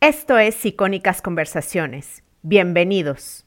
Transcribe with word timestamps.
Esto 0.00 0.38
es 0.38 0.64
Icónicas 0.64 1.20
Conversaciones. 1.20 2.22
Bienvenidos. 2.42 3.44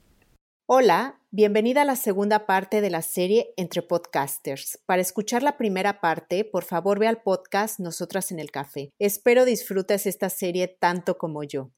Hola, 0.65 1.17
bienvenida 1.31 1.83
a 1.83 1.85
la 1.85 1.95
segunda 1.95 2.45
parte 2.45 2.81
de 2.81 2.89
la 2.89 3.01
serie 3.01 3.53
Entre 3.55 3.81
Podcasters. 3.81 4.77
Para 4.85 5.01
escuchar 5.01 5.43
la 5.43 5.55
primera 5.55 6.01
parte, 6.01 6.43
por 6.43 6.65
favor 6.65 6.99
ve 6.99 7.07
al 7.07 7.21
podcast 7.21 7.79
Nosotras 7.79 8.33
en 8.33 8.39
el 8.39 8.51
Café. 8.51 8.91
Espero 8.99 9.45
disfrutes 9.45 10.05
esta 10.05 10.29
serie 10.29 10.67
tanto 10.67 11.17
como 11.17 11.45
yo. 11.45 11.71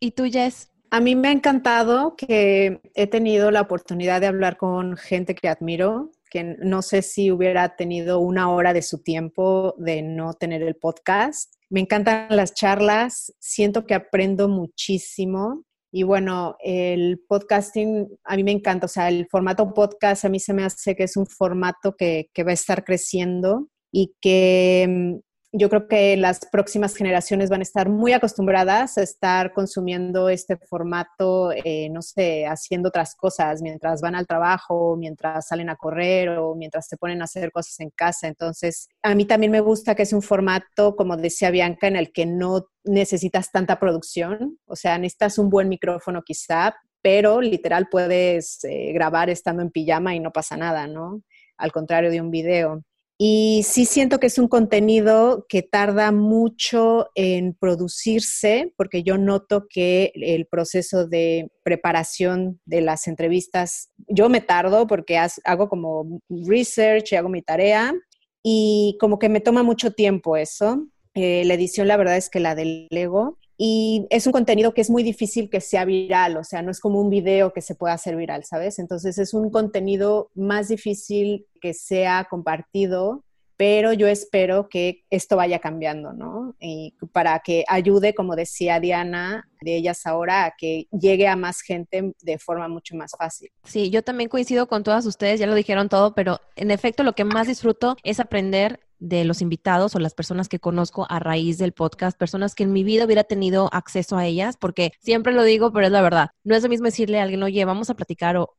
¿Y 0.00 0.10
tú, 0.10 0.24
Jess? 0.24 0.72
A 0.90 0.98
mí 0.98 1.14
me 1.14 1.28
ha 1.28 1.32
encantado 1.32 2.16
que 2.16 2.80
he 2.94 3.06
tenido 3.06 3.52
la 3.52 3.60
oportunidad 3.60 4.20
de 4.20 4.26
hablar 4.26 4.56
con 4.56 4.96
gente 4.96 5.36
que 5.36 5.46
admiro, 5.48 6.10
que 6.30 6.56
no 6.58 6.82
sé 6.82 7.02
si 7.02 7.30
hubiera 7.30 7.76
tenido 7.76 8.18
una 8.18 8.50
hora 8.50 8.72
de 8.72 8.82
su 8.82 9.04
tiempo 9.04 9.76
de 9.78 10.02
no 10.02 10.34
tener 10.34 10.62
el 10.62 10.74
podcast 10.74 11.55
me 11.70 11.80
encantan 11.80 12.28
las 12.30 12.54
charlas, 12.54 13.32
siento 13.40 13.86
que 13.86 13.94
aprendo 13.94 14.48
muchísimo 14.48 15.64
y 15.92 16.02
bueno, 16.02 16.56
el 16.60 17.20
podcasting 17.26 18.08
a 18.24 18.36
mí 18.36 18.44
me 18.44 18.52
encanta, 18.52 18.86
o 18.86 18.88
sea, 18.88 19.08
el 19.08 19.26
formato 19.30 19.72
podcast 19.72 20.24
a 20.24 20.28
mí 20.28 20.40
se 20.40 20.52
me 20.52 20.64
hace 20.64 20.94
que 20.94 21.04
es 21.04 21.16
un 21.16 21.26
formato 21.26 21.96
que, 21.96 22.28
que 22.34 22.44
va 22.44 22.50
a 22.50 22.54
estar 22.54 22.84
creciendo 22.84 23.68
y 23.92 24.14
que 24.20 25.20
yo 25.58 25.70
creo 25.70 25.88
que 25.88 26.16
las 26.16 26.40
próximas 26.40 26.94
generaciones 26.94 27.48
van 27.48 27.60
a 27.60 27.62
estar 27.62 27.88
muy 27.88 28.12
acostumbradas 28.12 28.98
a 28.98 29.02
estar 29.02 29.52
consumiendo 29.52 30.28
este 30.28 30.56
formato, 30.56 31.50
eh, 31.52 31.88
no 31.90 32.02
sé, 32.02 32.46
haciendo 32.46 32.90
otras 32.90 33.14
cosas 33.14 33.62
mientras 33.62 34.02
van 34.02 34.14
al 34.14 34.26
trabajo, 34.26 34.96
mientras 34.96 35.48
salen 35.48 35.70
a 35.70 35.76
correr 35.76 36.28
o 36.30 36.54
mientras 36.54 36.86
se 36.88 36.96
ponen 36.98 37.22
a 37.22 37.24
hacer 37.24 37.50
cosas 37.52 37.80
en 37.80 37.90
casa. 37.90 38.28
Entonces, 38.28 38.88
a 39.02 39.14
mí 39.14 39.24
también 39.24 39.50
me 39.52 39.60
gusta 39.60 39.94
que 39.94 40.02
es 40.02 40.12
un 40.12 40.22
formato, 40.22 40.94
como 40.94 41.16
decía 41.16 41.50
Bianca, 41.50 41.86
en 41.86 41.96
el 41.96 42.12
que 42.12 42.26
no 42.26 42.66
necesitas 42.84 43.50
tanta 43.50 43.78
producción, 43.78 44.58
o 44.66 44.76
sea, 44.76 44.98
necesitas 44.98 45.38
un 45.38 45.48
buen 45.48 45.68
micrófono 45.68 46.22
quizá, 46.22 46.76
pero 47.00 47.40
literal 47.40 47.88
puedes 47.90 48.62
eh, 48.64 48.92
grabar 48.92 49.30
estando 49.30 49.62
en 49.62 49.70
pijama 49.70 50.14
y 50.14 50.20
no 50.20 50.32
pasa 50.32 50.56
nada, 50.56 50.86
¿no? 50.86 51.22
Al 51.56 51.72
contrario 51.72 52.10
de 52.10 52.20
un 52.20 52.30
video. 52.30 52.82
Y 53.18 53.62
sí 53.64 53.86
siento 53.86 54.18
que 54.20 54.26
es 54.26 54.38
un 54.38 54.46
contenido 54.46 55.46
que 55.48 55.62
tarda 55.62 56.12
mucho 56.12 57.08
en 57.14 57.54
producirse, 57.54 58.74
porque 58.76 59.02
yo 59.02 59.16
noto 59.16 59.66
que 59.70 60.12
el 60.14 60.46
proceso 60.46 61.06
de 61.06 61.50
preparación 61.62 62.60
de 62.66 62.82
las 62.82 63.06
entrevistas, 63.08 63.90
yo 64.08 64.28
me 64.28 64.42
tardo 64.42 64.86
porque 64.86 65.18
hago 65.44 65.68
como 65.70 66.20
research 66.28 67.12
y 67.12 67.16
hago 67.16 67.30
mi 67.30 67.40
tarea 67.40 67.94
y 68.42 68.98
como 69.00 69.18
que 69.18 69.30
me 69.30 69.40
toma 69.40 69.62
mucho 69.62 69.92
tiempo 69.92 70.36
eso. 70.36 70.86
Eh, 71.14 71.44
la 71.46 71.54
edición 71.54 71.88
la 71.88 71.96
verdad 71.96 72.18
es 72.18 72.28
que 72.28 72.40
la 72.40 72.54
delego 72.54 73.38
y 73.58 74.06
es 74.10 74.26
un 74.26 74.32
contenido 74.32 74.74
que 74.74 74.82
es 74.82 74.90
muy 74.90 75.02
difícil 75.02 75.48
que 75.48 75.60
sea 75.60 75.84
viral, 75.84 76.36
o 76.36 76.44
sea, 76.44 76.62
no 76.62 76.70
es 76.70 76.80
como 76.80 77.00
un 77.00 77.10
video 77.10 77.52
que 77.52 77.62
se 77.62 77.74
pueda 77.74 77.94
hacer 77.94 78.16
viral, 78.16 78.44
¿sabes? 78.44 78.78
Entonces 78.78 79.18
es 79.18 79.32
un 79.32 79.50
contenido 79.50 80.30
más 80.34 80.68
difícil 80.68 81.46
que 81.60 81.72
sea 81.72 82.26
compartido, 82.28 83.24
pero 83.56 83.94
yo 83.94 84.06
espero 84.06 84.68
que 84.68 85.04
esto 85.08 85.36
vaya 85.36 85.58
cambiando, 85.58 86.12
¿no? 86.12 86.54
Y 86.60 86.94
para 87.12 87.38
que 87.38 87.64
ayude, 87.68 88.14
como 88.14 88.36
decía 88.36 88.80
Diana, 88.80 89.48
de 89.62 89.76
ellas 89.76 90.06
ahora, 90.06 90.44
a 90.44 90.54
que 90.56 90.86
llegue 90.90 91.26
a 91.26 91.36
más 91.36 91.62
gente 91.62 92.12
de 92.20 92.38
forma 92.38 92.68
mucho 92.68 92.94
más 92.96 93.12
fácil. 93.18 93.50
Sí, 93.64 93.88
yo 93.88 94.02
también 94.02 94.28
coincido 94.28 94.68
con 94.68 94.82
todas 94.82 95.06
ustedes, 95.06 95.40
ya 95.40 95.46
lo 95.46 95.54
dijeron 95.54 95.88
todo, 95.88 96.14
pero 96.14 96.40
en 96.56 96.70
efecto 96.70 97.02
lo 97.02 97.14
que 97.14 97.24
más 97.24 97.46
disfruto 97.46 97.96
es 98.04 98.20
aprender 98.20 98.80
de 98.98 99.24
los 99.24 99.42
invitados 99.42 99.94
o 99.94 99.98
las 99.98 100.14
personas 100.14 100.48
que 100.48 100.58
conozco 100.58 101.06
a 101.08 101.18
raíz 101.18 101.58
del 101.58 101.72
podcast, 101.72 102.18
personas 102.18 102.54
que 102.54 102.64
en 102.64 102.72
mi 102.72 102.84
vida 102.84 103.04
hubiera 103.04 103.24
tenido 103.24 103.68
acceso 103.72 104.16
a 104.16 104.26
ellas, 104.26 104.56
porque 104.56 104.92
siempre 105.00 105.32
lo 105.32 105.42
digo, 105.42 105.72
pero 105.72 105.86
es 105.86 105.92
la 105.92 106.02
verdad. 106.02 106.30
No 106.44 106.54
es 106.54 106.62
lo 106.62 106.68
mismo 106.68 106.86
decirle 106.86 107.20
a 107.20 107.22
alguien, 107.22 107.42
oye, 107.42 107.64
vamos 107.64 107.90
a 107.90 107.94
platicar 107.94 108.36
o 108.36 108.56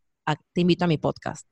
te 0.54 0.62
invito 0.62 0.86
a 0.86 0.88
mi 0.88 0.98
podcast. 0.98 1.48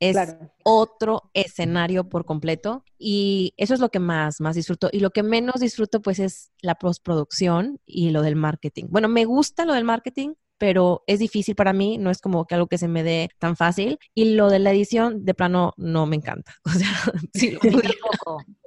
Es 0.00 0.16
otro 0.62 1.30
escenario 1.34 2.08
por 2.08 2.24
completo 2.24 2.84
y 2.98 3.52
eso 3.56 3.74
es 3.74 3.80
lo 3.80 3.88
que 3.88 3.98
más, 3.98 4.40
más 4.40 4.54
disfruto. 4.54 4.88
Y 4.92 5.00
lo 5.00 5.10
que 5.10 5.24
menos 5.24 5.60
disfruto 5.60 6.00
pues 6.00 6.20
es 6.20 6.52
la 6.62 6.76
postproducción 6.76 7.80
y 7.84 8.10
lo 8.10 8.22
del 8.22 8.36
marketing. 8.36 8.84
Bueno, 8.90 9.08
me 9.08 9.24
gusta 9.24 9.64
lo 9.64 9.74
del 9.74 9.84
marketing, 9.84 10.34
pero 10.58 11.04
es 11.06 11.20
difícil 11.20 11.54
para 11.54 11.72
mí, 11.72 11.98
no 11.98 12.10
es 12.10 12.20
como 12.20 12.44
que 12.46 12.54
algo 12.54 12.66
que 12.66 12.78
se 12.78 12.88
me 12.88 13.02
dé 13.02 13.30
tan 13.38 13.56
fácil. 13.56 13.98
Y 14.14 14.34
lo 14.34 14.50
de 14.50 14.58
la 14.58 14.72
edición, 14.72 15.24
de 15.24 15.34
plano, 15.34 15.72
no 15.76 16.06
me 16.06 16.16
encanta. 16.16 16.54
O 16.66 16.70
sea, 16.70 16.90
sí, 17.32 17.56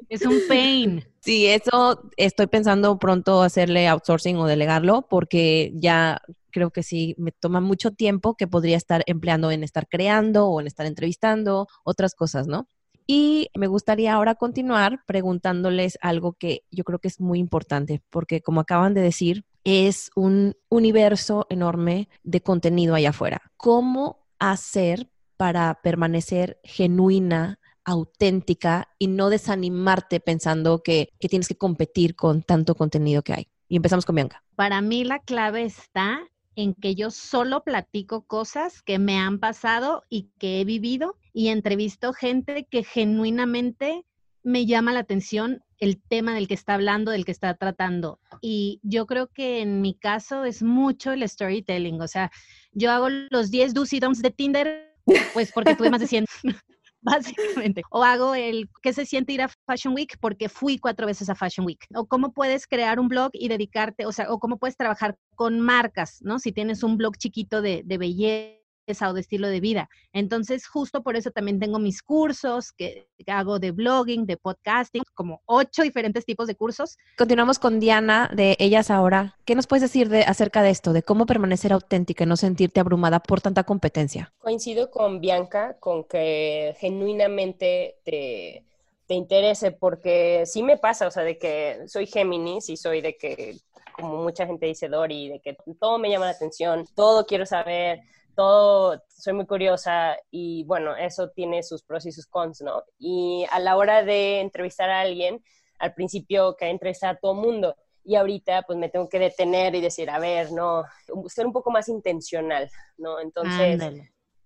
Es 0.09 0.25
un 0.25 0.40
pain. 0.47 1.06
Sí, 1.19 1.46
eso 1.46 2.09
estoy 2.18 2.47
pensando 2.47 2.97
pronto 2.97 3.44
hacerle 3.44 3.88
outsourcing 3.88 4.38
o 4.38 4.47
delegarlo 4.47 5.07
porque 5.09 5.72
ya 5.75 6.22
creo 6.51 6.72
que 6.72 6.84
sí 6.84 7.16
me 7.18 7.31
toma 7.31 7.62
mucho 7.62 7.91
tiempo 7.91 8.35
que 8.35 8.47
podría 8.47 8.78
estar 8.78 9.03
empleando 9.06 9.51
en 9.51 9.63
estar 9.63 9.88
creando 9.88 10.47
o 10.47 10.59
en 10.59 10.68
estar 10.68 10.85
entrevistando, 10.85 11.68
otras 11.84 12.16
cosas, 12.16 12.47
¿no? 12.47 12.68
Y 13.07 13.50
me 13.56 13.68
gustaría 13.68 14.13
ahora 14.13 14.35
continuar 14.35 15.00
preguntándoles 15.06 15.97
algo 16.01 16.34
que 16.34 16.63
yo 16.72 16.84
creo 16.84 17.00
que 17.00 17.07
es 17.07 17.19
muy 17.19 17.40
importante, 17.40 18.01
porque 18.09 18.41
como 18.41 18.62
acaban 18.62 18.94
de 18.94 19.01
decir, 19.01 19.44
es 19.63 20.11
un 20.16 20.55
universo 20.69 21.45
enorme 21.49 22.09
de 22.23 22.41
contenido 22.41 22.95
allá 22.95 23.09
afuera. 23.09 23.41
¿Cómo 23.57 24.27
hacer 24.39 25.09
para 25.38 25.79
permanecer 25.81 26.59
genuina, 26.63 27.59
auténtica 27.83 28.89
y 29.00 29.07
no 29.07 29.29
desanimarte 29.29 30.19
pensando 30.19 30.81
que, 30.83 31.09
tienes 31.19 31.47
que 31.47 31.57
competir 31.57 32.16
con 32.16 32.44
tanto 32.44 32.75
contenido 32.75 33.21
que 33.21 33.33
hay? 33.33 33.47
Y 33.67 33.75
empezamos 33.77 34.05
con 34.05 34.16
Bianca. 34.16 34.44
Para 34.55 34.81
mí 34.81 35.03
la 35.03 35.19
clave 35.19 35.63
está 35.63 36.19
en 36.55 36.73
que 36.73 36.95
yo 36.95 37.11
solo 37.11 37.63
platico 37.63 38.23
cosas 38.23 38.81
que 38.81 39.00
me 39.00 39.17
han 39.17 39.39
pasado 39.39 40.03
y 40.09 40.29
que 40.38 40.59
he 40.59 40.66
vivido 40.66 41.16
y 41.33 41.47
entrevisto 41.47 42.11
gente 42.13 42.67
que 42.69 42.83
genuinamente 42.83 44.05
me 44.44 44.66
llama 44.66 44.91
la 44.91 45.00
atención 45.00 45.63
el 45.81 46.00
tema 46.00 46.34
del 46.36 46.47
que 46.47 46.53
está 46.53 46.75
hablando, 46.75 47.12
del 47.12 47.25
que 47.25 47.31
está 47.31 47.56
tratando. 47.56 48.19
Y 48.40 48.80
yo 48.84 49.08
creo 49.08 49.28
que 49.28 49.62
en 49.62 49.81
mi 49.81 49.96
caso 49.96 50.46
es 50.46 50.64
mucho 50.64 51.12
el 51.12 51.28
storytelling. 51.28 52.00
O 52.02 52.08
sea, 52.08 52.31
yo 52.72 52.92
hago 52.92 53.09
los 53.09 53.52
10 53.52 53.74
do's 53.74 53.92
y 53.92 54.00
don'ts 54.00 54.22
de 54.22 54.30
Tinder, 54.30 54.96
pues 55.34 55.52
porque 55.52 55.75
tuve 55.75 55.90
más 55.90 56.00
de 56.00 56.08
100, 56.08 56.25
básicamente. 57.02 57.81
O 57.90 58.03
hago 58.03 58.36
el 58.36 58.69
qué 58.84 58.94
se 58.94 59.08
siente 59.08 59.34
ir 59.34 59.42
a 59.42 59.50
Fashion 59.66 59.96
Week 59.96 60.16
porque 60.22 60.50
fui 60.50 60.78
cuatro 60.78 61.08
veces 61.08 61.30
a 61.30 61.36
Fashion 61.36 61.66
Week. 61.66 61.84
O 61.96 62.06
cómo 62.06 62.31
puedes 62.31 62.68
crear 62.68 63.00
un 63.00 63.08
blog 63.08 63.31
y 63.34 63.48
dedicarte, 63.48 64.06
o 64.06 64.12
sea, 64.12 64.31
o 64.31 64.40
cómo 64.40 64.58
puedes 64.58 64.78
trabajar 64.78 65.18
con 65.36 65.59
marcas, 65.59 66.19
¿no? 66.22 66.38
Si 66.38 66.52
tienes 66.52 66.84
un 66.84 66.96
blog 66.96 67.18
chiquito 67.18 67.63
de, 67.63 67.81
de 67.84 67.98
belleza 67.98 68.60
o 68.88 69.14
de 69.14 69.22
estilo 69.22 69.47
de 69.47 69.59
vida. 69.59 69.90
Entonces, 70.14 70.68
justo 70.68 71.02
por 71.02 71.16
eso 71.16 71.31
también 71.31 71.59
tengo 71.59 71.80
mis 71.80 72.02
cursos 72.02 72.72
que 72.72 73.08
hago 73.28 73.59
de 73.59 73.72
blogging, 73.72 74.25
de 74.25 74.38
podcasting, 74.38 75.03
como 75.14 75.42
ocho 75.46 75.84
diferentes 75.84 76.25
tipos 76.25 76.47
de 76.47 76.56
cursos. 76.56 76.97
Continuamos 77.18 77.59
con 77.59 77.80
Diana 77.80 78.30
de 78.34 78.58
Ellas 78.59 78.92
Ahora. 78.92 79.38
¿Qué 79.46 79.56
nos 79.56 79.68
puedes 79.68 79.81
decir 79.81 80.09
de, 80.09 80.24
acerca 80.24 80.62
de 80.62 80.72
esto, 80.72 80.94
de 80.94 81.03
cómo 81.03 81.25
permanecer 81.25 81.74
auténtica 81.74 82.24
y 82.24 82.28
no 82.28 82.36
sentirte 82.36 82.80
abrumada 82.80 83.19
por 83.19 83.42
tanta 83.42 83.64
competencia? 83.64 84.34
Coincido 84.40 84.92
con 84.92 85.22
Bianca 85.22 85.78
con 85.80 86.03
que 86.03 86.75
genuinamente 86.80 87.98
te, 88.03 88.66
te 89.08 89.13
interese, 89.13 89.72
porque 89.72 90.44
sí 90.46 90.63
me 90.63 90.78
pasa, 90.78 91.08
o 91.08 91.12
sea, 91.12 91.24
de 91.24 91.38
que 91.38 91.84
soy 91.88 92.08
Géminis 92.08 92.69
y 92.69 92.78
soy 92.78 93.02
de 93.02 93.16
que, 93.16 93.58
como 93.94 94.24
mucha 94.24 94.46
gente 94.46 94.66
dice 94.66 94.90
Dori, 94.90 95.30
de 95.30 95.40
que 95.40 95.56
todo 95.80 95.98
me 95.98 96.09
llama 96.09 96.25
la 96.25 96.31
atención, 96.31 96.86
todo 96.96 97.25
quiero 97.25 97.46
saber 97.46 98.02
todo, 98.36 99.02
soy 99.08 99.34
muy 99.34 99.46
curiosa 99.46 100.18
y 100.30 100.64
bueno, 100.66 100.96
eso 100.96 101.30
tiene 101.30 101.64
sus 101.64 101.84
pros 101.84 102.06
y 102.06 102.12
sus 102.12 102.28
cons, 102.28 102.62
¿no? 102.62 102.84
Y 102.97 103.46
a 103.52 103.59
la 103.59 103.78
hora 103.78 104.03
de 104.03 104.40
entrevistar 104.40 104.90
a 104.90 105.02
alguien, 105.02 105.44
al 105.80 105.94
principio 105.94 106.56
que 106.56 106.69
entrevistar 106.69 107.16
a 107.16 107.19
todo 107.19 107.34
mundo 107.34 107.75
y 108.03 108.16
ahorita 108.16 108.64
pues 108.64 108.78
me 108.78 108.90
tengo 108.90 109.09
que 109.09 109.19
detener 109.19 109.75
y 109.75 109.81
decir, 109.81 110.09
a 110.09 110.19
ver, 110.19 110.51
no, 110.51 110.83
ser 111.28 111.45
un 111.45 111.54
poco 111.54 111.72
más 111.72 111.88
intencional, 111.88 112.69
¿no? 112.98 113.19
Entonces, 113.19 113.81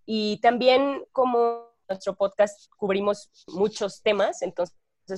y 0.05 0.39
también 0.41 1.03
como 1.11 1.69
nuestro 1.87 2.15
podcast 2.15 2.69
cubrimos 2.77 3.29
muchos 3.47 4.01
temas, 4.01 4.41
entonces 4.41 4.75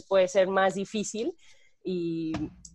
puede 0.07 0.27
ser 0.27 0.47
más 0.47 0.75
difícil 0.75 1.35
y 1.87 2.33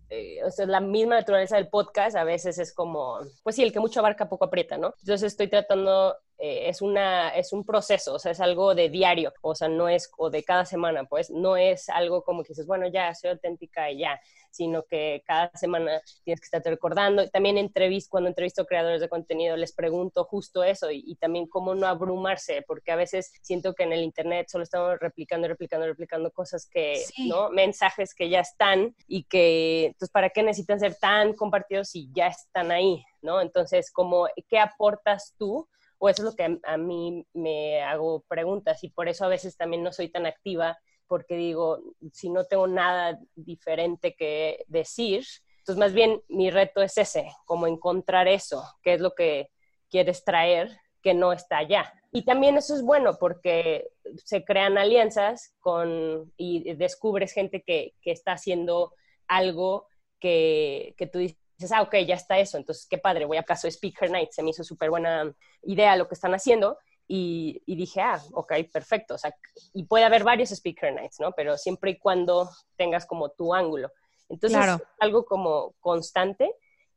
eh, 0.09 0.43
o 0.43 0.51
sea, 0.51 0.65
la 0.65 0.79
misma 0.79 1.15
naturaleza 1.15 1.55
del 1.55 1.69
podcast 1.69 2.15
a 2.15 2.23
veces 2.23 2.59
es 2.59 2.73
como, 2.73 3.19
pues 3.43 3.55
sí, 3.55 3.63
el 3.63 3.71
que 3.71 3.79
mucho 3.79 3.99
abarca 3.99 4.29
poco 4.29 4.45
aprieta, 4.45 4.77
¿no? 4.77 4.93
Entonces 4.99 5.23
estoy 5.23 5.47
tratando, 5.47 6.15
eh, 6.37 6.69
es, 6.69 6.81
una, 6.81 7.29
es 7.29 7.53
un 7.53 7.65
proceso, 7.65 8.13
o 8.13 8.19
sea, 8.19 8.31
es 8.31 8.39
algo 8.39 8.75
de 8.75 8.89
diario, 8.89 9.33
o 9.41 9.55
sea, 9.55 9.69
no 9.69 9.89
es, 9.89 10.11
o 10.17 10.29
de 10.29 10.43
cada 10.43 10.65
semana, 10.65 11.05
pues 11.05 11.31
no 11.31 11.57
es 11.57 11.89
algo 11.89 12.23
como 12.23 12.43
que 12.43 12.49
dices, 12.49 12.67
bueno, 12.67 12.87
ya, 12.87 13.13
soy 13.15 13.31
auténtica 13.31 13.89
y 13.89 13.99
ya, 13.99 14.19
sino 14.53 14.83
que 14.83 15.23
cada 15.25 15.51
semana 15.55 15.99
tienes 16.23 16.39
que 16.39 16.45
estarte 16.45 16.69
recordando. 16.69 17.27
También 17.29 17.57
entrevisto, 17.57 18.11
cuando 18.11 18.29
entrevisto 18.29 18.65
creadores 18.65 19.01
de 19.01 19.09
contenido, 19.09 19.57
les 19.57 19.73
pregunto 19.73 20.23
justo 20.25 20.63
eso 20.63 20.91
y, 20.91 21.15
también 21.15 21.47
cómo 21.47 21.73
no 21.73 21.87
abrumarse, 21.87 22.63
porque 22.67 22.91
a 22.91 22.95
veces 22.95 23.31
siento 23.41 23.73
que 23.73 23.83
en 23.83 23.93
el 23.93 24.03
Internet 24.03 24.47
solo 24.49 24.63
estamos 24.63 24.99
replicando, 24.99 25.47
replicando, 25.47 25.87
replicando 25.87 26.31
cosas 26.31 26.67
que, 26.69 27.03
¿no? 27.27 27.49
Mensajes 27.49 28.13
que 28.13 28.29
ya 28.29 28.41
están 28.41 28.95
y 29.07 29.23
que 29.23 29.85
Entonces, 29.87 30.09
¿para 30.11 30.29
qué 30.29 30.43
necesitan 30.43 30.79
ser 30.79 30.95
tan 30.95 31.33
compartidos 31.33 31.89
si 31.89 32.09
ya 32.13 32.27
están 32.27 32.71
ahí, 32.71 33.03
¿no? 33.21 33.41
Entonces, 33.41 33.91
como, 33.91 34.27
¿qué 34.47 34.59
aportas 34.59 35.33
tú? 35.37 35.67
O 35.97 36.09
eso 36.09 36.21
es 36.21 36.25
lo 36.25 36.35
que 36.35 36.59
a, 36.63 36.77
mí 36.77 37.25
me 37.33 37.81
hago 37.81 38.25
preguntas 38.27 38.83
y 38.83 38.89
por 38.89 39.07
eso 39.07 39.25
a 39.25 39.29
veces 39.29 39.55
también 39.55 39.83
no 39.83 39.93
soy 39.93 40.09
tan 40.09 40.25
activa 40.25 40.77
porque 41.13 41.35
digo, 41.35 41.79
si 42.11 42.31
no 42.31 42.45
tengo 42.45 42.65
nada 42.65 43.19
diferente 43.35 44.15
que 44.15 44.65
decir, 44.67 45.23
entonces 45.59 45.77
más 45.77 45.93
bien 45.93 46.23
mi 46.27 46.49
reto 46.49 46.81
es 46.81 46.97
ese, 46.97 47.27
como 47.45 47.67
encontrar 47.67 48.27
eso, 48.27 48.63
qué 48.81 48.95
es 48.95 48.99
lo 48.99 49.13
que 49.13 49.51
quieres 49.91 50.23
traer 50.23 50.75
que 51.03 51.13
no 51.13 51.31
está 51.31 51.59
allá. 51.59 51.93
Y 52.11 52.25
también 52.25 52.57
eso 52.57 52.73
es 52.75 52.81
bueno 52.81 53.19
porque 53.19 53.89
se 54.25 54.43
crean 54.43 54.79
alianzas 54.79 55.53
con, 55.59 56.33
y 56.35 56.73
descubres 56.73 57.31
gente 57.31 57.61
que, 57.61 57.93
que 58.01 58.09
está 58.09 58.31
haciendo 58.31 58.95
algo 59.27 59.85
que, 60.19 60.95
que 60.97 61.05
tú 61.05 61.19
dices, 61.19 61.37
ah, 61.71 61.83
ok, 61.83 61.93
ya 62.07 62.15
está 62.15 62.39
eso, 62.39 62.57
entonces 62.57 62.87
qué 62.89 62.97
padre, 62.97 63.25
voy 63.25 63.37
a 63.37 63.43
caso 63.43 63.67
Speaker 63.67 64.09
Night, 64.09 64.31
se 64.31 64.41
me 64.41 64.49
hizo 64.49 64.63
súper 64.63 64.89
buena 64.89 65.31
idea 65.61 65.95
lo 65.95 66.07
que 66.07 66.15
están 66.15 66.33
haciendo 66.33 66.79
y, 67.07 67.61
y, 67.65 67.75
dije, 67.75 68.01
ah, 68.01 68.21
ok, 68.33 68.53
perfecto, 68.71 69.15
o 69.15 69.17
sea, 69.17 69.35
y 69.73 69.83
puede 69.83 70.05
haber 70.05 70.23
varios 70.23 70.51
Speaker 70.51 70.93
Nights, 70.93 71.19
¿no? 71.19 71.31
Pero 71.33 71.57
siempre 71.57 71.91
y 71.91 71.97
cuando 71.97 72.49
tengas 72.77 73.05
como 73.05 73.29
tu 73.29 73.53
ángulo. 73.53 73.91
Entonces, 74.29 74.59
algo 74.99 75.25
como 75.25 75.73
constante 75.79 76.55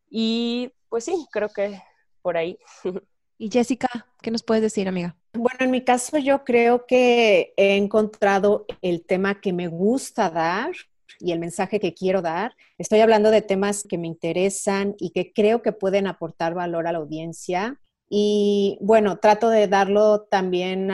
y 0.09 0.73
pues 0.89 1.05
sí, 1.05 1.27
creo 1.31 1.49
que 1.49 1.81
por 2.23 2.37
ahí. 2.37 2.59
Y 3.39 3.51
Jessica, 3.51 3.89
¿qué 4.23 4.31
nos 4.31 4.43
puedes 4.43 4.63
decir, 4.63 4.89
amiga? 4.89 5.15
Bueno, 5.35 5.59
en 5.61 5.71
mi 5.71 5.85
caso 5.85 6.17
yo 6.17 6.43
creo 6.43 6.87
que 6.87 7.53
he 7.59 7.77
encontrado 7.77 8.65
el 8.81 9.05
tema 9.05 9.43
que 9.43 9.53
me 9.53 9.69
gusta 9.69 10.31
dar 10.31 10.73
y 11.21 11.33
el 11.33 11.39
mensaje 11.39 11.79
que 11.79 11.93
quiero 11.93 12.23
dar. 12.23 12.57
Estoy 12.79 13.01
hablando 13.01 13.31
de 13.31 13.43
temas 13.43 13.85
que 13.87 13.99
me 13.99 14.07
interesan 14.07 14.95
y 14.99 15.11
que 15.11 15.35
creo 15.35 15.61
que 15.61 15.73
pueden 15.73 16.07
aportar 16.07 16.55
valor 16.55 16.87
a 16.87 16.93
la 16.93 16.99
audiencia. 16.99 17.79
Y 18.09 18.79
bueno, 18.81 19.19
trato 19.19 19.49
de 19.49 19.67
darlo 19.67 20.23
también, 20.31 20.89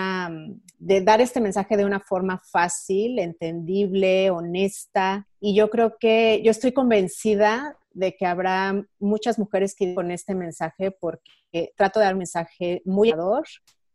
de 0.79 1.01
dar 1.03 1.21
este 1.21 1.41
mensaje 1.41 1.77
de 1.77 1.85
una 1.85 2.01
forma 2.01 2.41
fácil, 2.51 3.19
entendible, 3.19 4.31
honesta. 4.31 5.29
Y 5.41 5.55
yo 5.55 5.69
creo 5.71 5.97
que 5.99 6.41
yo 6.43 6.51
estoy 6.51 6.73
convencida 6.73 7.77
de 7.91 8.17
que 8.17 8.27
habrá 8.27 8.83
muchas 8.99 9.39
mujeres 9.39 9.75
que 9.75 9.95
con 9.95 10.11
este 10.11 10.35
mensaje 10.35 10.91
porque 10.91 11.73
trato 11.77 12.01
de 12.01 12.07
dar 12.07 12.15
un 12.15 12.21
mensaje 12.21 12.81
muy 12.87 13.11
ador 13.11 13.45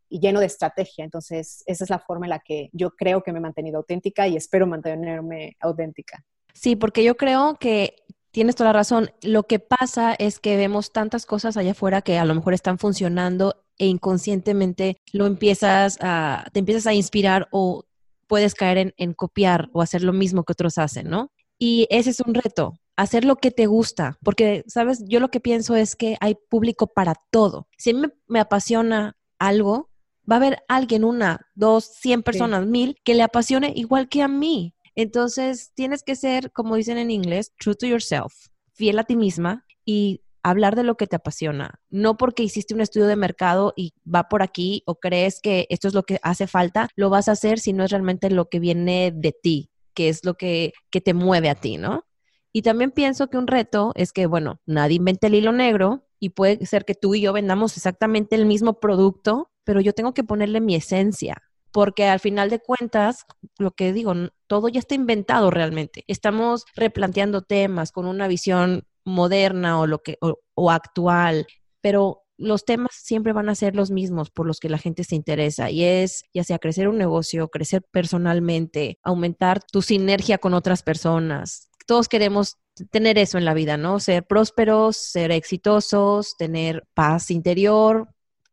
y 0.09 0.19
lleno 0.19 0.39
de 0.39 0.45
estrategia. 0.45 1.03
Entonces, 1.03 1.63
esa 1.65 1.83
es 1.83 1.89
la 1.89 1.99
forma 1.99 2.27
en 2.27 2.31
la 2.31 2.39
que 2.39 2.69
yo 2.71 2.91
creo 2.91 3.23
que 3.23 3.31
me 3.31 3.39
he 3.39 3.41
mantenido 3.41 3.77
auténtica 3.77 4.27
y 4.27 4.37
espero 4.37 4.67
mantenerme 4.67 5.57
auténtica. 5.59 6.23
Sí, 6.53 6.75
porque 6.75 7.03
yo 7.03 7.17
creo 7.17 7.55
que 7.59 7.95
tienes 8.37 8.53
toda 8.53 8.69
la 8.69 8.73
razón. 8.73 9.09
Lo 9.23 9.47
que 9.47 9.57
pasa 9.57 10.13
es 10.13 10.37
que 10.37 10.57
vemos 10.57 10.91
tantas 10.91 11.25
cosas 11.25 11.57
allá 11.57 11.71
afuera 11.71 12.03
que 12.03 12.19
a 12.19 12.25
lo 12.25 12.35
mejor 12.35 12.53
están 12.53 12.77
funcionando 12.77 13.63
e 13.79 13.87
inconscientemente 13.87 14.97
lo 15.11 15.25
empiezas 15.25 15.97
a, 16.01 16.45
te 16.53 16.59
empiezas 16.59 16.85
a 16.85 16.93
inspirar 16.93 17.47
o 17.49 17.85
puedes 18.27 18.53
caer 18.53 18.77
en, 18.77 18.93
en 18.97 19.15
copiar 19.15 19.69
o 19.73 19.81
hacer 19.81 20.03
lo 20.03 20.13
mismo 20.13 20.43
que 20.43 20.51
otros 20.51 20.77
hacen, 20.77 21.09
¿no? 21.09 21.31
Y 21.57 21.87
ese 21.89 22.11
es 22.11 22.19
un 22.19 22.35
reto, 22.35 22.73
hacer 22.95 23.25
lo 23.25 23.37
que 23.37 23.49
te 23.49 23.65
gusta, 23.65 24.19
porque, 24.23 24.63
sabes, 24.67 25.03
yo 25.07 25.19
lo 25.19 25.29
que 25.29 25.39
pienso 25.39 25.75
es 25.75 25.95
que 25.95 26.15
hay 26.19 26.35
público 26.35 26.85
para 26.85 27.15
todo. 27.31 27.67
Si 27.75 27.91
me, 27.95 28.09
me 28.27 28.39
apasiona 28.39 29.17
algo, 29.39 29.89
va 30.29 30.35
a 30.35 30.37
haber 30.37 30.63
alguien, 30.67 31.03
una, 31.03 31.47
dos, 31.55 31.85
cien 31.85 32.21
personas, 32.21 32.67
mil, 32.67 32.97
que 33.03 33.15
le 33.15 33.23
apasione 33.23 33.73
igual 33.75 34.09
que 34.09 34.21
a 34.21 34.27
mí. 34.27 34.75
Entonces, 34.97 35.73
tienes 35.75 36.01
que 36.01 36.15
ser, 36.15 36.51
como 36.51 36.75
dicen 36.75 36.97
en 36.97 37.11
inglés, 37.11 37.53
true 37.59 37.75
to 37.75 37.85
yourself, 37.85 38.33
fiel 38.73 38.97
a 38.97 39.03
ti 39.03 39.15
misma 39.15 39.63
y 39.85 40.23
hablar 40.41 40.75
de 40.75 40.81
lo 40.81 40.97
que 40.97 41.05
te 41.05 41.15
apasiona. 41.15 41.79
No 41.91 42.17
porque 42.17 42.41
hiciste 42.41 42.73
un 42.73 42.81
estudio 42.81 43.05
de 43.05 43.15
mercado 43.15 43.73
y 43.75 43.93
va 44.03 44.27
por 44.27 44.41
aquí 44.41 44.81
o 44.87 44.95
crees 44.95 45.39
que 45.39 45.67
esto 45.69 45.87
es 45.87 45.93
lo 45.93 46.01
que 46.01 46.17
hace 46.23 46.47
falta, 46.47 46.89
lo 46.95 47.11
vas 47.11 47.29
a 47.29 47.33
hacer 47.33 47.59
si 47.59 47.73
no 47.73 47.83
es 47.83 47.91
realmente 47.91 48.31
lo 48.31 48.49
que 48.49 48.59
viene 48.59 49.13
de 49.15 49.33
ti, 49.33 49.69
que 49.93 50.09
es 50.09 50.25
lo 50.25 50.33
que, 50.33 50.73
que 50.89 50.99
te 50.99 51.13
mueve 51.13 51.51
a 51.51 51.55
ti, 51.55 51.77
¿no? 51.77 52.05
Y 52.51 52.63
también 52.63 52.89
pienso 52.89 53.29
que 53.29 53.37
un 53.37 53.45
reto 53.45 53.91
es 53.93 54.11
que, 54.11 54.25
bueno, 54.25 54.61
nadie 54.65 54.95
inventa 54.95 55.27
el 55.27 55.35
hilo 55.35 55.51
negro 55.51 56.07
y 56.19 56.29
puede 56.29 56.65
ser 56.65 56.85
que 56.85 56.95
tú 56.95 57.13
y 57.13 57.21
yo 57.21 57.33
vendamos 57.33 57.77
exactamente 57.77 58.35
el 58.35 58.47
mismo 58.47 58.79
producto, 58.79 59.51
pero 59.63 59.79
yo 59.79 59.93
tengo 59.93 60.15
que 60.15 60.23
ponerle 60.23 60.59
mi 60.59 60.73
esencia, 60.73 61.43
porque 61.71 62.05
al 62.05 62.19
final 62.19 62.49
de 62.49 62.59
cuentas, 62.59 63.25
lo 63.57 63.71
que 63.71 63.93
digo, 63.93 64.13
todo 64.47 64.69
ya 64.69 64.79
está 64.79 64.95
inventado 64.95 65.51
realmente. 65.51 66.03
Estamos 66.07 66.65
replanteando 66.75 67.41
temas 67.41 67.91
con 67.91 68.05
una 68.05 68.27
visión 68.27 68.83
moderna 69.05 69.79
o 69.79 69.87
lo 69.87 70.01
que 70.03 70.17
o, 70.21 70.71
actual, 70.71 71.47
pero 71.81 72.23
los 72.37 72.65
temas 72.65 72.91
siempre 72.93 73.33
van 73.33 73.49
a 73.49 73.55
ser 73.55 73.75
los 73.75 73.89
mismos 73.89 74.29
por 74.29 74.45
los 74.45 74.59
que 74.59 74.69
la 74.69 74.77
gente 74.77 75.03
se 75.03 75.15
interesa 75.15 75.71
y 75.71 75.83
es 75.83 76.23
ya 76.33 76.43
sea 76.43 76.59
crecer 76.59 76.87
un 76.87 76.97
negocio, 76.97 77.47
crecer 77.49 77.83
personalmente, 77.91 78.99
aumentar 79.01 79.63
tu 79.63 79.81
sinergia 79.81 80.37
con 80.37 80.53
otras 80.53 80.83
personas. 80.83 81.69
Todos 81.87 82.07
queremos 82.07 82.57
tener 82.91 83.17
eso 83.17 83.37
en 83.37 83.45
la 83.45 83.53
vida, 83.53 83.77
¿no? 83.77 83.99
Ser 83.99 84.25
prósperos, 84.27 84.97
ser 84.97 85.31
exitosos, 85.31 86.35
tener 86.37 86.83
paz 86.93 87.31
interior, 87.31 88.09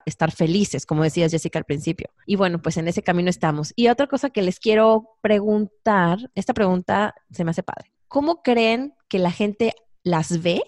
estar 0.06 0.33
felices, 0.33 0.87
como 0.87 1.03
decías 1.03 1.31
Jessica 1.31 1.59
al 1.59 1.65
principio. 1.65 2.09
Y 2.27 2.37
bueno, 2.37 2.61
pues 2.61 2.77
en 2.77 2.89
ese 2.89 3.03
camino 3.03 3.31
estamos. 3.31 3.73
Y 3.77 3.89
otra 3.89 4.06
cosa 4.06 4.31
que 4.31 4.43
les 4.43 4.59
quiero 4.59 5.11
preguntar, 5.21 6.31
esta 6.35 6.55
pregunta 6.55 7.15
se 7.31 7.45
me 7.45 7.51
hace 7.51 7.62
padre. 7.62 7.93
¿Cómo 8.09 8.43
creen 8.43 8.95
que 9.09 9.19
la 9.19 9.31
gente 9.31 9.75
las 10.03 10.43
ve? 10.43 10.62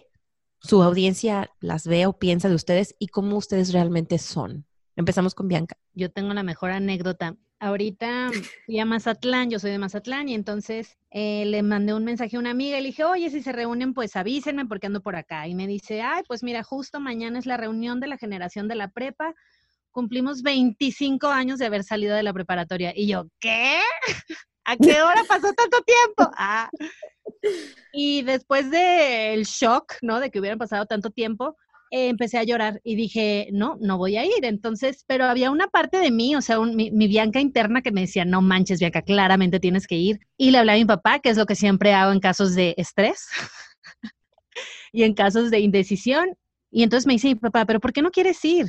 Su 0.60 0.82
audiencia 0.82 1.50
las 1.60 1.86
ve 1.86 2.06
o 2.06 2.18
piensa 2.18 2.48
de 2.48 2.54
ustedes 2.54 2.94
y 2.98 3.08
cómo 3.08 3.36
ustedes 3.36 3.72
realmente 3.72 4.18
son. 4.18 4.66
Empezamos 4.96 5.34
con 5.34 5.46
Bianca. 5.46 5.76
Yo 5.92 6.10
tengo 6.10 6.32
la 6.34 6.42
mejor 6.42 6.70
anécdota 6.70 7.36
ahorita 7.58 8.30
fui 8.64 8.78
a 8.78 8.84
Mazatlán, 8.84 9.50
yo 9.50 9.58
soy 9.58 9.70
de 9.70 9.78
Mazatlán, 9.78 10.28
y 10.28 10.34
entonces 10.34 10.96
eh, 11.10 11.44
le 11.46 11.62
mandé 11.62 11.94
un 11.94 12.04
mensaje 12.04 12.36
a 12.36 12.40
una 12.40 12.50
amiga 12.50 12.78
y 12.78 12.82
le 12.82 12.88
dije, 12.88 13.04
oye, 13.04 13.30
si 13.30 13.42
se 13.42 13.52
reúnen, 13.52 13.94
pues 13.94 14.16
avísenme 14.16 14.66
porque 14.66 14.86
ando 14.86 15.02
por 15.02 15.16
acá. 15.16 15.46
Y 15.48 15.54
me 15.54 15.66
dice, 15.66 16.02
ay, 16.02 16.22
pues 16.26 16.42
mira, 16.42 16.62
justo 16.62 17.00
mañana 17.00 17.38
es 17.38 17.46
la 17.46 17.56
reunión 17.56 18.00
de 18.00 18.08
la 18.08 18.18
generación 18.18 18.68
de 18.68 18.74
la 18.74 18.88
prepa. 18.88 19.34
Cumplimos 19.90 20.42
25 20.42 21.28
años 21.28 21.58
de 21.58 21.66
haber 21.66 21.84
salido 21.84 22.14
de 22.14 22.22
la 22.22 22.32
preparatoria. 22.32 22.92
Y 22.94 23.06
yo, 23.06 23.28
¿qué? 23.40 23.80
¿A 24.64 24.76
qué 24.76 25.00
hora 25.00 25.22
pasó 25.28 25.52
tanto 25.52 25.78
tiempo? 25.82 26.30
Ah. 26.38 26.70
Y 27.92 28.22
después 28.22 28.70
del 28.70 29.44
shock, 29.44 29.94
¿no? 30.02 30.20
De 30.20 30.30
que 30.30 30.40
hubieran 30.40 30.58
pasado 30.58 30.86
tanto 30.86 31.10
tiempo, 31.10 31.56
eh, 31.96 32.08
empecé 32.08 32.36
a 32.36 32.44
llorar 32.44 32.82
y 32.84 32.94
dije, 32.94 33.48
no, 33.52 33.78
no 33.80 33.96
voy 33.96 34.18
a 34.18 34.24
ir. 34.26 34.44
Entonces, 34.44 35.02
pero 35.06 35.24
había 35.24 35.50
una 35.50 35.66
parte 35.68 35.96
de 35.96 36.10
mí, 36.10 36.36
o 36.36 36.42
sea, 36.42 36.60
mi, 36.60 36.90
Bianca 36.90 37.40
interna 37.40 37.80
que 37.80 37.90
me 37.90 38.02
decía, 38.02 38.26
no 38.26 38.42
manches, 38.42 38.80
Bianca, 38.80 39.00
claramente 39.00 39.60
tienes 39.60 39.86
que 39.86 39.94
ir. 39.96 40.20
Y 40.36 40.50
le 40.50 40.58
hablé 40.58 40.72
a 40.72 40.74
mi 40.76 40.84
papá, 40.84 41.20
que 41.20 41.30
es 41.30 41.38
lo 41.38 41.46
que 41.46 41.54
siempre 41.54 41.94
hago 41.94 42.12
en 42.12 42.20
casos 42.20 42.54
de 42.54 42.74
estrés 42.76 43.28
y 44.92 45.04
en 45.04 45.14
casos 45.14 45.50
de 45.50 45.60
indecisión. 45.60 46.36
Y 46.70 46.82
entonces 46.82 47.06
me 47.06 47.14
dice 47.14 47.28
mi 47.28 47.36
papá, 47.36 47.64
pero 47.64 47.80
¿por 47.80 47.94
qué 47.94 48.02
no 48.02 48.10
quieres 48.10 48.44
ir? 48.44 48.66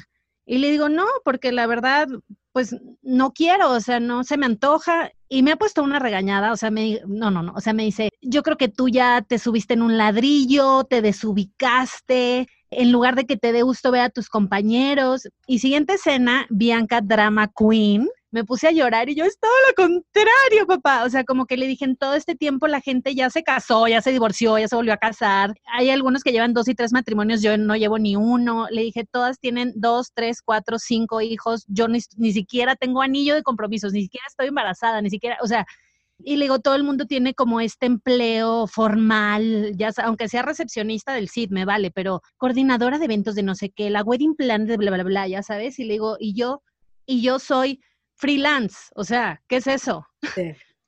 Y 0.48 0.60
le 0.60 0.72
digo, 0.72 0.88
no, 0.88 1.06
porque 1.26 1.52
la 1.52 1.68
verdad, 1.68 2.08
pues 2.54 2.74
no 3.02 3.34
quiero, 3.34 3.72
o 3.72 3.82
sea, 3.82 4.00
no 4.00 4.24
se 4.24 4.38
me 4.38 4.46
antoja. 4.46 5.12
Y 5.28 5.44
me 5.44 5.52
ha 5.52 5.58
puesto 5.58 5.84
una 5.84 6.00
regañada, 6.00 6.54
o 6.54 6.58
sea, 6.58 6.72
me, 6.72 7.02
no, 7.06 7.30
no, 7.30 7.44
no, 7.44 7.54
o 7.54 7.60
sea, 7.60 7.74
me 7.74 7.84
dice, 7.84 8.10
yo 8.22 8.44
creo 8.44 8.56
que 8.56 8.70
tú 8.70 8.88
ya 8.88 9.22
te 9.22 9.40
subiste 9.40 9.74
en 9.74 9.82
un 9.82 9.98
ladrillo, 9.98 10.86
te 10.86 11.02
desubicaste, 11.02 12.48
en 12.72 12.92
lugar 12.94 13.16
de 13.16 13.26
que 13.26 13.36
te 13.36 13.52
dé 13.52 13.62
gusto 13.62 13.92
ver 13.92 14.02
a 14.02 14.10
tus 14.10 14.30
compañeros. 14.30 15.28
Y 15.48 15.60
siguiente 15.60 15.96
escena, 15.96 16.48
Bianca 16.50 17.02
Drama 17.02 17.52
Queen. 17.56 18.08
Me 18.38 18.46
puse 18.46 18.68
a 18.68 18.72
llorar 18.72 19.10
y 19.10 19.16
yo 19.16 19.26
es 19.26 19.40
todo 19.40 19.50
lo 19.68 19.74
contrario, 19.74 20.68
papá. 20.68 21.06
O 21.06 21.10
sea, 21.10 21.24
como 21.24 21.48
que 21.48 21.58
le 21.58 21.66
dije, 21.66 21.86
en 21.86 21.96
todo 21.96 22.14
este 22.14 22.36
tiempo 22.36 22.68
la 22.68 22.82
gente 22.82 23.16
ya 23.16 23.32
se 23.32 23.42
casó, 23.42 23.88
ya 23.88 24.00
se 24.00 24.12
divorció, 24.12 24.60
ya 24.60 24.68
se 24.68 24.76
volvió 24.76 24.94
a 24.94 24.98
casar. 24.98 25.56
Hay 25.74 25.90
algunos 25.90 26.22
que 26.22 26.32
llevan 26.32 26.54
dos 26.54 26.68
y 26.68 26.76
tres 26.76 26.94
matrimonios, 26.94 27.42
yo 27.42 27.58
no 27.58 27.76
llevo 27.76 27.98
ni 27.98 28.16
uno. 28.16 28.68
Le 28.70 28.84
dije, 28.84 29.08
todas 29.12 29.40
tienen 29.40 29.74
dos, 29.76 30.12
tres, 30.14 30.44
cuatro, 30.44 30.78
cinco 30.78 31.20
hijos. 31.20 31.66
Yo 31.68 31.88
ni, 31.88 31.98
ni 32.16 32.32
siquiera 32.32 32.76
tengo 32.76 33.02
anillo 33.02 33.34
de 33.34 33.42
compromisos, 33.42 33.92
ni 33.92 34.04
siquiera 34.04 34.28
estoy 34.28 34.50
embarazada, 34.50 35.02
ni 35.02 35.10
siquiera, 35.10 35.40
o 35.42 35.48
sea, 35.48 35.66
y 36.20 36.36
le 36.36 36.46
digo, 36.46 36.60
todo 36.60 36.76
el 36.76 36.84
mundo 36.84 37.08
tiene 37.08 37.34
como 37.34 37.60
este 37.60 37.88
empleo 37.88 38.68
formal, 38.68 39.74
ya 39.76 39.90
aunque 40.04 40.30
sea 40.30 40.44
recepcionista 40.44 41.12
del 41.14 41.30
CID, 41.30 41.50
me 41.50 41.66
vale, 41.66 41.90
pero 41.90 42.22
coordinadora 42.38 43.00
de 43.00 43.06
eventos 43.06 43.34
de 43.34 43.42
no 43.42 43.56
sé 43.56 43.72
qué, 43.72 43.90
la 43.90 44.04
wedding 44.04 44.36
plan 44.36 44.68
de 44.68 44.78
bla, 44.78 44.92
bla, 44.92 45.04
bla, 45.04 45.28
ya 45.28 45.42
sabes. 45.42 45.80
Y 45.80 45.86
le 45.86 45.94
digo, 45.94 46.18
y 46.20 46.36
yo, 46.36 46.62
y 47.08 47.22
yo 47.22 47.40
soy 47.40 47.82
freelance, 48.18 48.92
o 48.96 49.04
sea, 49.04 49.42
¿qué 49.48 49.58
es 49.58 49.68
eso? 49.68 50.06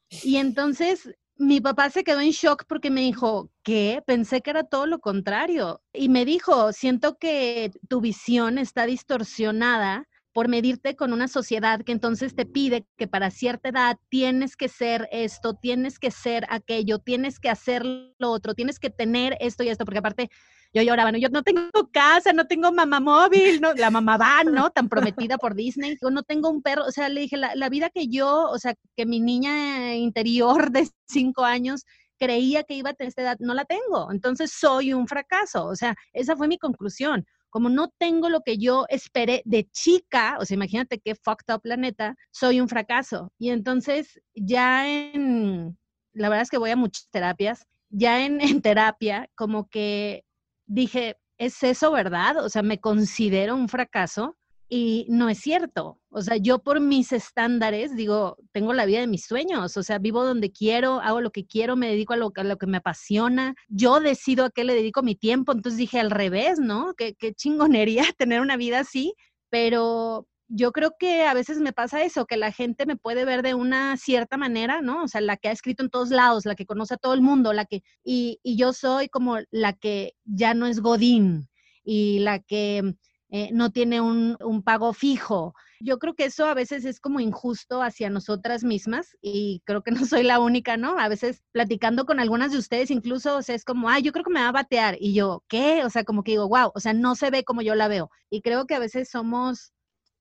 Y 0.09 0.38
entonces 0.38 1.09
mi 1.38 1.62
papá 1.62 1.89
se 1.89 2.03
quedó 2.03 2.19
en 2.19 2.31
shock 2.31 2.65
porque 2.67 2.89
me 2.89 3.01
dijo, 3.01 3.50
¿qué? 3.63 4.03
Pensé 4.05 4.41
que 4.41 4.50
era 4.50 4.63
todo 4.63 4.88
lo 4.88 5.00
contrario. 5.00 5.81
Y 5.93 6.09
me 6.09 6.25
dijo, 6.25 6.74
siento 6.74 7.17
que 7.17 7.71
tu 7.88 8.01
visión 8.01 8.57
está 8.57 8.86
distorsionada 8.86 10.09
por 10.33 10.48
medirte 10.48 10.95
con 10.95 11.13
una 11.13 11.27
sociedad 11.27 11.81
que 11.83 11.91
entonces 11.91 12.36
te 12.36 12.45
pide 12.45 12.86
que 12.98 13.07
para 13.07 13.31
cierta 13.31 13.69
edad 13.69 13.98
tienes 14.09 14.55
que 14.55 14.69
ser 14.69 15.07
esto, 15.12 15.55
tienes 15.55 15.98
que 16.00 16.12
ser 16.12 16.45
aquello, 16.50 17.00
tienes 17.00 17.39
que 17.39 17.50
hacer 17.50 17.83
lo 17.86 18.31
otro, 18.31 18.53
tienes 18.53 18.79
que 18.79 18.89
tener 18.89 19.36
esto 19.39 19.63
y 19.63 19.69
esto, 19.69 19.86
porque 19.86 20.00
aparte 20.00 20.29
yo 20.71 20.83
lloraba, 20.83 21.12
¿no? 21.12 21.17
Yo 21.17 21.29
no 21.29 21.41
tengo 21.41 21.89
casa, 21.91 22.31
no 22.31 22.45
tengo 22.45 22.71
mamá 22.71 23.00
móvil, 23.00 23.59
no, 23.59 23.74
la 23.74 23.89
mamá 23.89 24.17
va, 24.17 24.43
¿no? 24.43 24.69
Tan 24.69 24.88
prometida 24.88 25.39
por 25.39 25.55
Disney, 25.55 25.98
yo 26.01 26.12
no 26.12 26.21
tengo 26.21 26.50
un 26.50 26.62
perro, 26.62 26.86
o 26.86 26.91
sea, 26.91 27.09
le 27.09 27.21
dije, 27.21 27.38
la, 27.38 27.55
la 27.55 27.69
vida 27.69 27.89
que 27.89 28.07
yo, 28.07 28.50
o 28.50 28.59
sea, 28.59 28.75
que 28.95 29.05
mi 29.07 29.19
niña 29.19 29.95
interior 29.95 30.71
de 30.71 30.88
cinco 31.07 31.43
años 31.43 31.86
creía 32.19 32.63
que 32.63 32.75
iba 32.75 32.91
a 32.91 32.93
tener 32.93 33.09
esta 33.09 33.24
edad, 33.24 33.38
no 33.39 33.55
la 33.55 33.65
tengo, 33.65 34.12
entonces 34.12 34.51
soy 34.51 34.93
un 34.93 35.07
fracaso, 35.07 35.65
o 35.65 35.75
sea, 35.75 35.95
esa 36.13 36.36
fue 36.36 36.48
mi 36.48 36.59
conclusión 36.59 37.25
como 37.50 37.70
no 37.70 37.89
tengo 37.98 38.29
lo 38.29 38.41
que 38.41 38.58
yo 38.58 38.86
esperé 38.89 39.41
de 39.46 39.68
chica, 39.72 40.38
o 40.39 40.46
sea, 40.46 40.56
imagínate 40.56 41.00
qué 41.00 41.15
fucked 41.15 41.53
up 41.53 41.62
planeta, 41.62 42.15
soy 42.32 42.62
un 42.62 42.70
fracaso. 42.70 43.32
Y 43.38 43.50
entonces 43.50 44.20
ya 44.36 44.88
en, 44.88 45.77
la 46.13 46.29
verdad 46.29 46.44
es 46.44 46.50
que 46.50 46.58
voy 46.58 46.72
a 46.72 46.75
muchas 46.75 47.08
terapias, 47.10 47.65
ya 47.89 48.25
en, 48.25 48.39
terapia, 48.63 49.29
como 49.36 49.68
que 49.70 50.24
dije, 50.65 51.18
¿es 51.38 51.62
eso 51.63 51.91
verdad? 51.91 52.44
O 52.44 52.50
sea, 52.50 52.62
me 52.62 52.79
considero 52.79 53.56
un 53.56 53.70
fracaso 53.70 54.38
y 54.70 55.08
no 55.10 55.30
es 55.30 55.40
cierto. 55.40 56.00
O 56.10 56.22
sea, 56.22 56.38
yo 56.38 56.60
por 56.60 56.80
mis 56.80 57.12
estándares 57.12 57.96
digo, 57.96 58.38
tengo 58.52 58.74
la 58.74 58.86
vida 58.86 59.00
de 59.00 59.08
mis 59.08 59.26
sueños, 59.26 59.76
o 59.76 59.84
sea, 59.84 59.98
vivo 59.98 60.24
donde 60.24 60.52
quiero, 60.52 61.02
hago 61.02 61.22
lo 61.22 61.32
que 61.32 61.46
quiero, 61.46 61.76
me 61.76 61.90
dedico 61.90 62.14
a 62.14 62.18
lo, 62.18 62.32
a 62.36 62.44
lo 62.44 62.58
que 62.58 62.68
me 62.68 62.78
apasiona, 62.78 63.56
yo 63.68 64.00
decido 64.00 64.46
a 64.46 64.52
qué 64.52 64.64
le 64.64 64.76
dedico 64.76 65.02
mi 65.02 65.16
tiempo, 65.16 65.52
entonces 65.52 65.78
dije 65.78 66.00
al 66.00 66.12
revés, 66.12 66.60
¿no? 66.60 66.94
Qué, 66.96 67.16
qué 67.16 67.34
chingonería 67.34 68.04
tener 68.18 68.42
una 68.42 68.58
vida 68.58 68.80
así, 68.80 69.14
pero 69.50 70.28
yo 70.48 70.72
creo 70.72 70.94
que 71.00 71.24
a 71.24 71.34
veces 71.34 71.60
me 71.60 71.74
pasa 71.74 72.04
eso, 72.04 72.26
que 72.26 72.38
la 72.38 72.52
gente 72.52 72.86
me 72.86 72.96
puede 72.96 73.26
ver 73.26 73.44
de 73.44 73.54
una 73.54 73.98
cierta 73.98 74.38
manera, 74.38 74.82
¿no? 74.82 75.04
O 75.04 75.08
sea, 75.08 75.22
la 75.22 75.38
que 75.38 75.50
ha 75.50 75.52
escrito 75.52 75.84
en 75.84 75.90
todos 75.90 76.10
lados, 76.10 76.46
la 76.46 76.56
que 76.56 76.66
conoce 76.66 76.96
a 76.96 76.98
todo 76.98 77.14
el 77.14 77.22
mundo, 77.22 77.54
la 77.54 77.66
que, 77.66 77.82
y, 78.04 78.40
y 78.44 78.58
yo 78.58 78.74
soy 78.74 79.10
como 79.10 79.38
la 79.52 79.74
que 79.74 80.14
ya 80.26 80.54
no 80.54 80.66
es 80.66 80.80
Godín 80.80 81.48
y 81.84 82.20
la 82.20 82.40
que 82.40 82.96
eh, 83.31 83.50
no 83.53 83.71
tiene 83.71 84.01
un, 84.01 84.38
pago 84.63 84.91
fijo. 84.93 85.53
Yo 85.79 86.00
creo 86.00 86.15
que 86.15 86.25
eso 86.25 86.45
a 86.45 86.55
veces 86.55 86.83
es 86.83 87.00
como 87.00 87.19
injusto 87.19 87.83
hacia 87.83 88.09
nosotras 88.09 88.63
mismas 88.63 89.15
y 89.21 89.62
creo 89.65 89.83
que 89.83 89.91
no 90.03 90.05
soy 90.05 90.24
la 90.24 90.39
única, 90.39 90.77
¿no? 90.77 90.98
A 91.00 91.07
veces 91.09 91.43
platicando 91.51 92.05
con 92.05 92.19
algunas 92.19 92.51
de 92.51 92.57
ustedes 92.57 92.89
incluso, 92.91 93.38
o 93.38 93.41
sea, 93.43 93.55
es 93.55 93.65
como, 93.65 93.89
ay, 93.89 94.01
yo 94.01 94.12
creo 94.12 94.25
que 94.25 94.33
me 94.33 94.41
va 94.41 94.50
a 94.50 94.51
batear 94.53 94.98
y 95.00 95.13
yo, 95.13 95.43
¿qué? 95.48 95.83
O 95.86 95.89
sea, 95.89 96.03
como 96.03 96.24
que 96.24 96.31
digo, 96.31 96.48
wow, 96.50 96.71
o 96.74 96.79
sea, 96.79 96.93
no 96.93 97.15
se 97.15 97.29
ve 97.29 97.43
como 97.43 97.62
yo 97.62 97.75
la 97.75 97.88
veo. 97.88 98.09
Y 98.31 98.41
creo 98.41 98.65
que 98.65 98.75
a 98.75 98.79
veces 98.79 99.09
somos, 99.09 99.74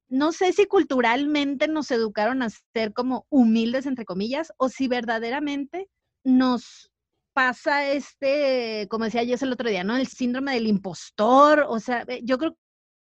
no 0.08 0.32
sé 0.32 0.52
si 0.52 0.66
culturalmente 0.66 1.66
nos 1.68 1.90
educaron 1.90 2.42
a 2.42 2.50
ser 2.74 2.92
como 2.92 3.26
humildes, 3.30 3.86
entre 3.86 4.04
comillas, 4.04 4.52
o 4.58 4.68
si 4.68 4.86
verdaderamente 4.88 5.88
nos 6.24 6.90
pasa 7.32 7.90
este, 7.90 8.86
como 8.90 9.04
decía 9.04 9.22
yo 9.22 9.36
el 9.40 9.52
otro 9.52 9.70
día, 9.70 9.84
¿no? 9.84 9.96
El 9.96 10.08
síndrome 10.08 10.54
del 10.54 10.66
impostor, 10.66 11.64
o 11.68 11.80
sea, 11.80 12.04
yo 12.22 12.36
creo 12.36 12.56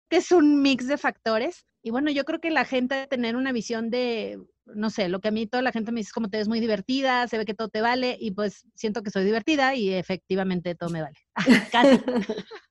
que 0.09 0.17
es 0.17 0.31
un 0.31 0.61
mix 0.61 0.87
de 0.87 0.97
factores. 0.97 1.65
Y 1.81 1.91
bueno, 1.91 2.11
yo 2.11 2.25
creo 2.25 2.39
que 2.39 2.51
la 2.51 2.65
gente 2.65 3.07
tener 3.07 3.35
una 3.35 3.51
visión 3.51 3.89
de, 3.89 4.39
no 4.65 4.89
sé, 4.89 5.09
lo 5.09 5.19
que 5.19 5.29
a 5.29 5.31
mí 5.31 5.47
toda 5.47 5.61
la 5.61 5.71
gente 5.71 5.91
me 5.91 5.99
dice 5.99 6.09
es 6.09 6.13
como 6.13 6.29
te 6.29 6.37
ves 6.37 6.47
muy 6.47 6.59
divertida, 6.59 7.27
se 7.27 7.37
ve 7.37 7.45
que 7.45 7.53
todo 7.53 7.69
te 7.69 7.81
vale 7.81 8.17
y 8.19 8.31
pues 8.31 8.65
siento 8.75 9.03
que 9.03 9.11
soy 9.11 9.23
divertida 9.23 9.75
y 9.75 9.93
efectivamente 9.93 10.75
todo 10.75 10.89
me 10.89 11.01
vale. 11.01 11.17
Casi. 11.71 12.01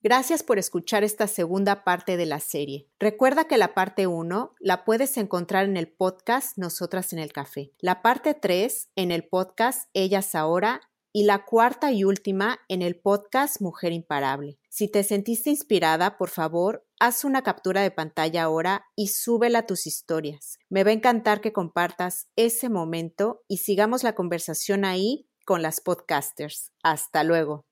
Gracias 0.00 0.44
por 0.44 0.58
escuchar 0.58 1.02
esta 1.02 1.26
segunda 1.26 1.82
parte 1.82 2.16
de 2.16 2.24
la 2.24 2.38
serie. 2.38 2.88
Recuerda 3.00 3.46
que 3.46 3.58
la 3.58 3.74
parte 3.74 4.06
1 4.06 4.54
la 4.60 4.84
puedes 4.84 5.16
encontrar 5.16 5.64
en 5.64 5.76
el 5.76 5.88
podcast 5.88 6.56
Nosotras 6.56 7.12
en 7.12 7.18
el 7.18 7.32
Café, 7.32 7.72
la 7.80 8.00
parte 8.00 8.34
3 8.34 8.90
en 8.94 9.10
el 9.10 9.24
podcast 9.26 9.90
Ellas 9.94 10.36
Ahora 10.36 10.80
y 11.12 11.24
la 11.24 11.44
cuarta 11.44 11.92
y 11.92 12.04
última 12.04 12.60
en 12.68 12.82
el 12.82 12.96
podcast 12.96 13.60
Mujer 13.60 13.92
Imparable. 13.92 14.58
Si 14.68 14.88
te 14.88 15.02
sentiste 15.04 15.50
inspirada, 15.50 16.18
por 16.18 16.28
favor, 16.28 16.86
haz 17.00 17.24
una 17.24 17.42
captura 17.42 17.82
de 17.82 17.90
pantalla 17.90 18.44
ahora 18.44 18.86
y 18.94 19.08
súbela 19.08 19.60
a 19.60 19.66
tus 19.66 19.86
historias. 19.86 20.58
Me 20.68 20.84
va 20.84 20.90
a 20.90 20.94
encantar 20.94 21.40
que 21.40 21.52
compartas 21.52 22.28
ese 22.36 22.68
momento 22.68 23.42
y 23.48 23.58
sigamos 23.58 24.02
la 24.02 24.14
conversación 24.14 24.84
ahí 24.84 25.28
con 25.44 25.62
las 25.62 25.80
podcasters. 25.80 26.72
Hasta 26.82 27.24
luego. 27.24 27.64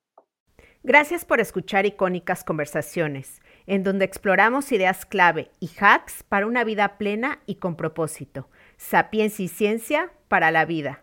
Gracias 0.82 1.24
por 1.24 1.40
escuchar 1.40 1.84
Icónicas 1.84 2.44
Conversaciones, 2.44 3.42
en 3.66 3.82
donde 3.82 4.04
exploramos 4.04 4.70
ideas 4.70 5.04
clave 5.04 5.50
y 5.58 5.68
hacks 5.80 6.22
para 6.22 6.46
una 6.46 6.62
vida 6.62 6.96
plena 6.96 7.40
y 7.44 7.56
con 7.56 7.76
propósito. 7.76 8.48
Sapiencia 8.76 9.44
y 9.44 9.48
ciencia 9.48 10.12
para 10.28 10.52
la 10.52 10.64
vida. 10.64 11.02